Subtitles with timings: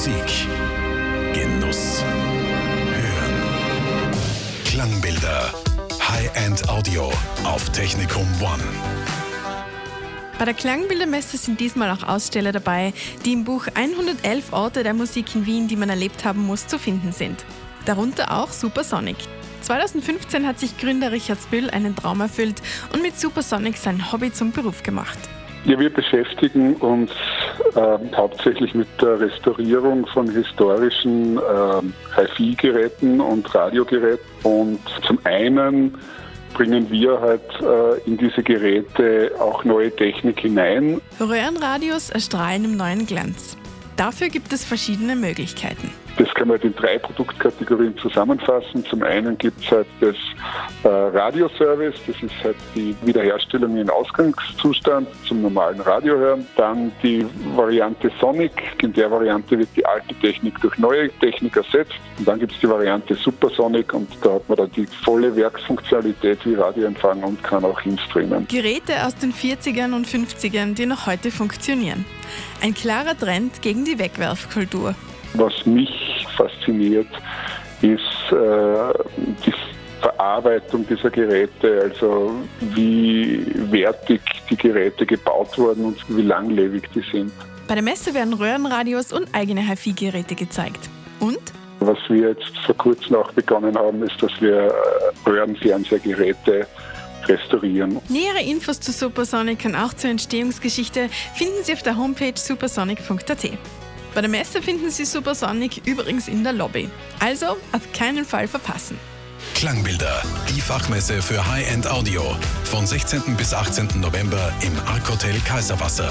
[0.00, 0.48] Musik.
[1.34, 2.02] Genuss.
[2.88, 4.14] Hören.
[4.64, 5.52] Klangbilder.
[6.00, 7.12] High-End Audio
[7.44, 8.62] auf Technikum One.
[10.38, 12.94] Bei der Klangbildermesse sind diesmal auch Aussteller dabei,
[13.26, 16.78] die im Buch 111 Orte der Musik in Wien, die man erlebt haben muss, zu
[16.78, 17.44] finden sind.
[17.84, 19.18] Darunter auch Supersonic.
[19.60, 22.62] 2015 hat sich Gründer Richard Spüll einen Traum erfüllt
[22.94, 25.18] und mit Supersonic sein Hobby zum Beruf gemacht.
[25.66, 27.10] Ja, wir beschäftigen uns
[27.74, 34.24] äh, hauptsächlich mit der Restaurierung von historischen äh, HiFi-Geräten und Radiogeräten.
[34.42, 35.96] Und zum einen
[36.54, 41.00] bringen wir halt äh, in diese Geräte auch neue Technik hinein.
[41.20, 43.56] Röhrenradios erstrahlen im neuen Glanz.
[43.96, 45.90] Dafür gibt es verschiedene Möglichkeiten.
[46.16, 48.84] Das kann man in drei Produktkategorien zusammenfassen.
[48.84, 50.16] Zum einen gibt es halt das
[50.82, 56.46] äh, Radioservice, das ist halt die Wiederherstellung in Ausgangszustand zum normalen Radio hören.
[56.56, 58.52] Dann die Variante Sonic,
[58.82, 61.94] in der Variante wird die alte Technik durch neue Technik ersetzt.
[62.18, 66.44] Und dann gibt es die Variante Supersonic und da hat man dann die volle Werksfunktionalität
[66.44, 68.46] wie Radioempfang und kann auch hinstreamen.
[68.48, 72.04] Geräte aus den 40ern und 50ern, die noch heute funktionieren.
[72.62, 74.94] Ein klarer Trend gegen die Wegwerfkultur.
[75.34, 77.08] Was mich fasziniert,
[77.82, 78.92] ist äh,
[79.46, 79.54] die
[80.00, 87.32] Verarbeitung dieser Geräte, also wie wertig die Geräte gebaut wurden und wie langlebig die sind.
[87.68, 90.88] Bei der Messe werden Röhrenradios und eigene HiFi-Geräte gezeigt.
[91.20, 91.38] Und?
[91.80, 94.72] Was wir jetzt vor kurzem auch begonnen haben, ist, dass wir äh,
[95.26, 96.66] Röhrenfernsehgeräte
[97.26, 98.00] restaurieren.
[98.08, 103.50] Nähere Infos zu Supersonic und auch zur Entstehungsgeschichte finden Sie auf der Homepage supersonic.at.
[104.14, 106.88] Bei der Messe finden Sie Supersonic übrigens in der Lobby.
[107.20, 108.98] Also auf keinen Fall verpassen.
[109.54, 112.36] Klangbilder, die Fachmesse für High-End Audio.
[112.64, 113.36] Von 16.
[113.36, 114.00] bis 18.
[114.00, 116.10] November im Arc Hotel Kaiserwasser.